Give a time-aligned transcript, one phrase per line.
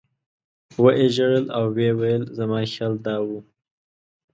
[0.81, 3.29] و یې ژړل او ویې ویل زما خیال دا و.